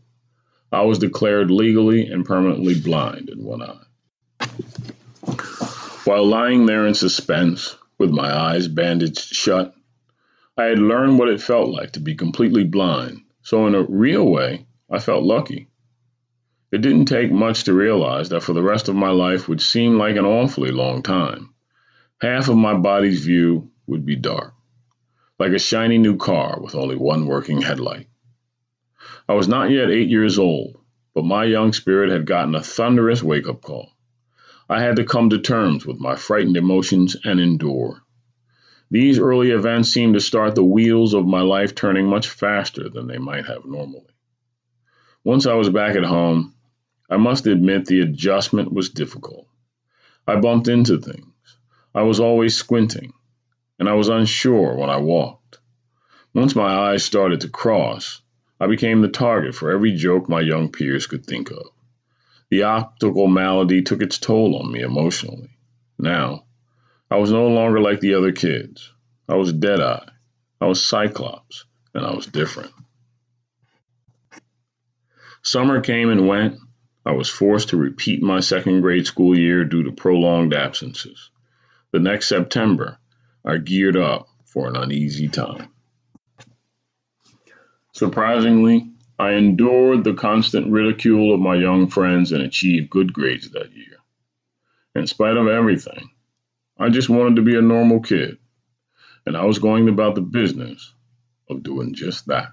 [0.72, 4.46] I was declared legally and permanently blind in one eye.
[6.04, 9.74] While lying there in suspense, with my eyes bandaged shut,
[10.58, 14.26] I had learned what it felt like to be completely blind, so in a real
[14.26, 15.69] way, I felt lucky.
[16.72, 19.98] It didn't take much to realize that for the rest of my life would seem
[19.98, 21.50] like an awfully long time.
[22.22, 24.54] Half of my body's view would be dark,
[25.40, 28.08] like a shiny new car with only one working headlight.
[29.28, 30.80] I was not yet eight years old,
[31.16, 33.90] but my young spirit had gotten a thunderous wake up call.
[34.70, 38.04] I had to come to terms with my frightened emotions and endure.
[38.92, 43.08] These early events seemed to start the wheels of my life turning much faster than
[43.08, 44.14] they might have normally.
[45.24, 46.54] Once I was back at home,
[47.10, 49.48] I must admit the adjustment was difficult.
[50.28, 51.34] I bumped into things.
[51.96, 53.14] I was always squinting,
[53.80, 55.58] and I was unsure when I walked.
[56.34, 58.22] Once my eyes started to cross,
[58.60, 61.66] I became the target for every joke my young peers could think of.
[62.52, 65.50] The optical malady took its toll on me emotionally.
[65.98, 66.46] Now,
[67.10, 68.92] I was no longer like the other kids.
[69.28, 70.10] I was dead eye.
[70.62, 72.72] I was Cyclops, and I was different.
[75.42, 76.60] Summer came and went,
[77.10, 81.32] I was forced to repeat my second grade school year due to prolonged absences.
[81.90, 83.00] The next September,
[83.44, 85.70] I geared up for an uneasy time.
[87.94, 93.76] Surprisingly, I endured the constant ridicule of my young friends and achieved good grades that
[93.76, 93.98] year.
[94.94, 96.12] In spite of everything,
[96.78, 98.38] I just wanted to be a normal kid,
[99.26, 100.94] and I was going about the business
[101.50, 102.50] of doing just that.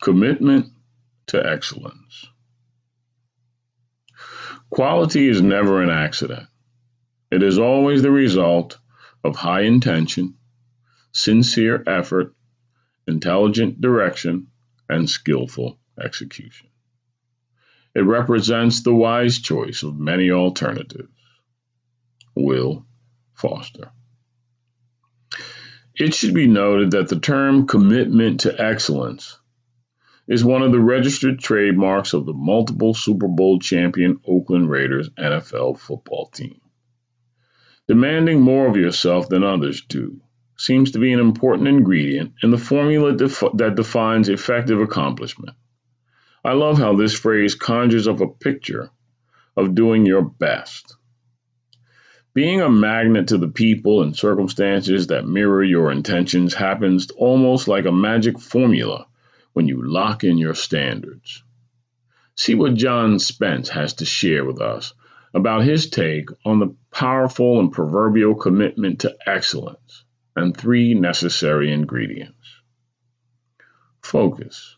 [0.00, 0.72] Commitment
[1.26, 2.26] to excellence.
[4.70, 6.46] Quality is never an accident.
[7.30, 8.78] It is always the result
[9.24, 10.34] of high intention,
[11.12, 12.34] sincere effort,
[13.06, 14.48] intelligent direction,
[14.88, 16.68] and skillful execution.
[17.94, 21.08] It represents the wise choice of many alternatives.
[22.34, 22.86] Will
[23.34, 23.90] Foster.
[25.94, 29.38] It should be noted that the term commitment to excellence
[30.28, 35.78] is one of the registered trademarks of the multiple Super Bowl champion Oakland Raiders NFL
[35.78, 36.60] football team.
[37.88, 40.20] Demanding more of yourself than others do
[40.58, 45.56] seems to be an important ingredient in the formula that defines effective accomplishment.
[46.44, 48.90] I love how this phrase conjures up a picture
[49.56, 50.94] of doing your best.
[52.34, 57.86] Being a magnet to the people and circumstances that mirror your intentions happens almost like
[57.86, 59.06] a magic formula
[59.58, 61.42] when you lock in your standards.
[62.36, 64.94] See what John Spence has to share with us
[65.34, 70.04] about his take on the powerful and proverbial commitment to excellence
[70.36, 72.38] and three necessary ingredients.
[74.00, 74.76] Focus.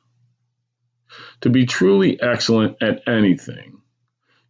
[1.43, 3.83] To be truly excellent at anything,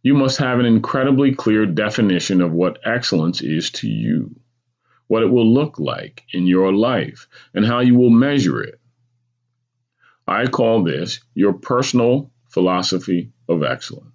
[0.01, 4.33] you must have an incredibly clear definition of what excellence is to you,
[5.07, 8.80] what it will look like in your life, and how you will measure it.
[10.31, 14.07] I call this your personal philosophy of excellence.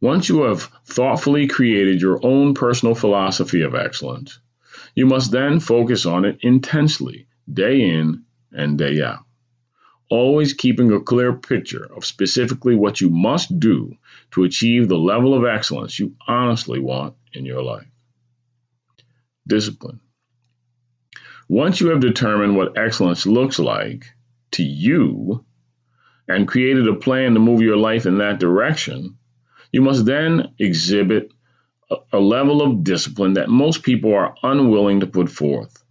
[0.00, 4.40] Once you have thoughtfully created your own personal philosophy of excellence,
[4.96, 9.24] you must then focus on it intensely, day in and day out.
[10.10, 13.96] Always keeping a clear picture of specifically what you must do
[14.32, 17.86] to achieve the level of excellence you honestly want in your life.
[19.46, 20.00] Discipline.
[21.48, 24.06] Once you have determined what excellence looks like
[24.56, 25.44] to you
[26.28, 29.16] and created a plan to move your life in that direction,
[29.72, 31.32] you must then exhibit
[32.12, 35.84] a, level of discipline that most people are unwilling to put forth.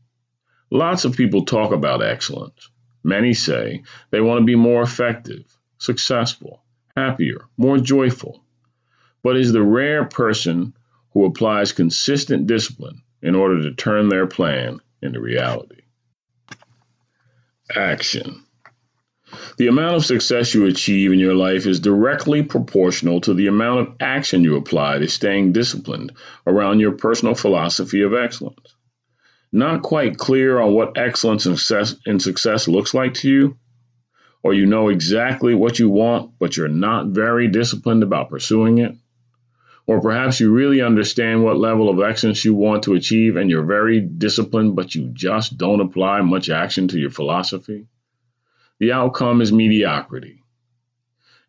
[0.69, 2.69] Lots of people talk about excellence.
[3.03, 5.45] Many say they want to be more effective,
[5.77, 6.63] successful,
[6.97, 8.43] happier, more joyful,
[9.23, 10.73] but is the rare person
[11.11, 15.81] who applies consistent discipline in order to turn their plan into reality.
[17.73, 18.44] Action.
[19.57, 23.79] The amount of success you achieve in your life is directly proportional to the amount
[23.79, 26.11] of action you apply to staying disciplined
[26.45, 28.75] around your personal philosophy of excellence.
[29.51, 33.57] Not quite clear on what excellence and success, and success looks like to you?
[34.43, 38.95] Or you know exactly what you want, but you're not very disciplined about pursuing it?
[39.87, 43.65] Or perhaps you really understand what level of excellence you want to achieve and you're
[43.65, 47.87] very disciplined, but you just don't apply much action to your philosophy?
[48.79, 50.43] The outcome is mediocrity.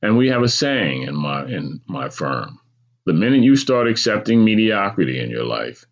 [0.03, 2.59] And we have a saying in my in my firm.
[3.05, 5.85] The minute you start accepting mediocrity in your life,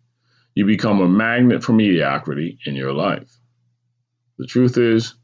[0.53, 3.39] you become a magnet for mediocrity in your life.
[4.37, 5.15] The truth is,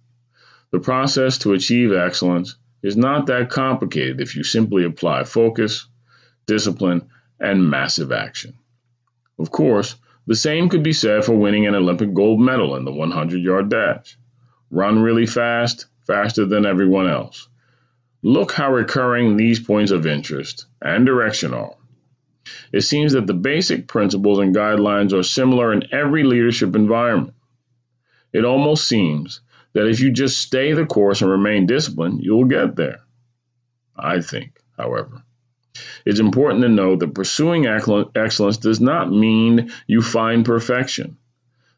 [0.72, 5.88] the process to achieve excellence is not that complicated if you simply apply focus,
[6.48, 7.10] discipline,
[7.40, 8.54] and massive action.
[9.38, 9.96] Of course,
[10.28, 13.70] the same could be said for winning an Olympic gold medal in the 100 yard
[13.70, 14.18] dash.
[14.70, 17.48] Run really fast, faster than everyone else.
[18.24, 21.76] Look how recurring these points of interest and direction are.
[22.72, 27.36] It seems that the basic principles and guidelines are similar in every leadership environment.
[28.34, 29.42] It almost seems
[29.74, 33.00] that if you just stay the course and remain disciplined, you'll get there.
[33.96, 35.24] I think, however,
[36.06, 41.18] it's important to know that pursuing excellence does not mean you find perfection.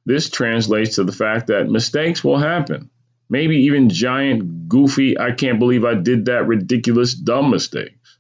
[0.06, 2.90] This translates to the fact that mistakes will happen
[3.34, 8.20] maybe even giant, goofy, I can't believe I did that ridiculous, dumb mistakes.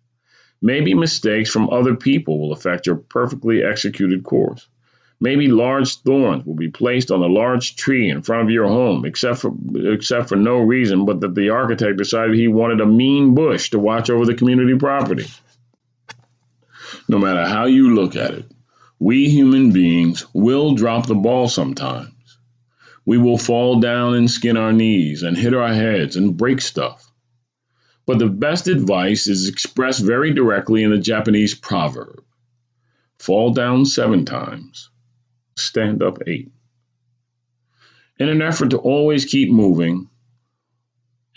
[0.59, 4.67] Maybe mistakes from other people will affect your perfectly executed course.
[5.21, 9.05] Maybe large thorns will be placed on a large tree in front of your home,
[9.05, 13.35] except for except for no reason but that the architect decided he wanted a mean
[13.35, 15.27] bush to watch over the community property.
[17.07, 18.45] No matter how you look at it,
[18.97, 22.13] we human beings will drop the ball sometime.
[23.05, 27.11] We will fall down and skin our knees and hit our heads and break stuff.
[28.05, 32.23] But the best advice is expressed very directly in the Japanese proverb
[33.23, 34.89] fall down seven times,
[35.55, 36.51] stand up eight.
[38.19, 40.09] In an effort to always keep moving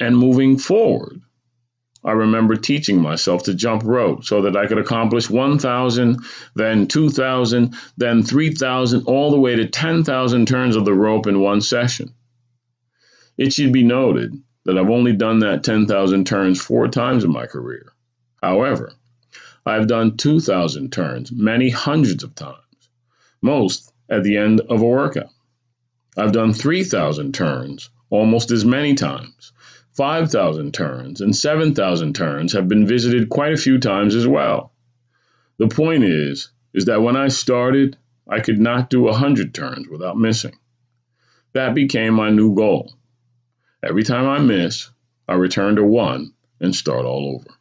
[0.01, 1.23] and moving forward,
[2.05, 6.19] I remember teaching myself to jump rope so that I could accomplish 1,000,
[6.55, 11.61] then 2,000, then 3,000, all the way to 10,000 turns of the rope in one
[11.61, 12.13] session.
[13.39, 17.47] It should be noted that I've only done that 10,000 turns four times in my
[17.47, 17.93] career.
[18.43, 18.93] However,
[19.65, 22.57] I've done 2,000 turns many hundreds of times,
[23.43, 25.31] most at the end of a workout.
[26.17, 29.53] I've done 3,000 turns almost as many times
[29.97, 34.73] 5,000 turns and 7,000 turns have been visited quite a few times as well.
[35.59, 37.97] The point is, is that when I started,
[38.29, 40.55] I could not do 100 turns without missing.
[41.55, 42.93] That became my new goal.
[43.83, 44.91] Every time I miss,
[45.27, 47.57] I return to one and start all over.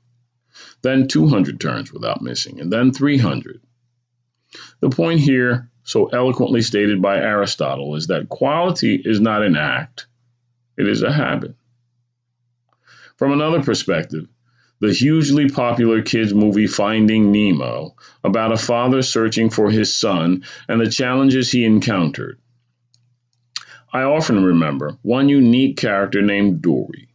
[0.81, 3.61] Then 200 turns without missing, and then 300.
[4.81, 10.07] The point here, so eloquently stated by Aristotle, is that quality is not an act,
[10.77, 11.55] it is a habit.
[13.17, 14.27] From another perspective,
[14.81, 20.81] the hugely popular kids movie Finding Nemo about a father searching for his son and
[20.81, 22.39] the challenges he encountered.
[23.93, 27.07] I often remember one unique character named Dory.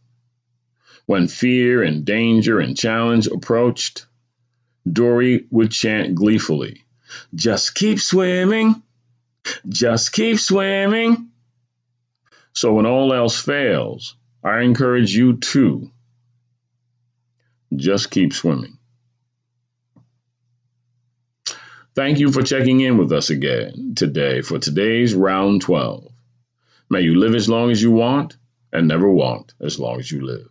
[1.05, 4.07] When fear and danger and challenge approached,
[4.91, 6.83] Dory would chant gleefully,
[7.35, 8.81] Just keep swimming,
[9.69, 11.29] just keep swimming.
[12.53, 15.91] So when all else fails, I encourage you to
[17.75, 18.77] just keep swimming.
[21.93, 26.07] Thank you for checking in with us again today for today's round 12.
[26.89, 28.37] May you live as long as you want
[28.71, 30.47] and never want as long as you live.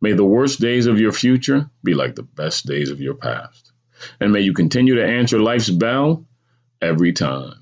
[0.00, 3.72] May the worst days of your future be like the best days of your past.
[4.20, 6.26] And may you continue to answer life's bell
[6.82, 7.54] every time.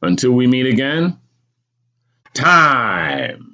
[0.00, 1.18] Until we meet again,
[2.32, 3.49] time.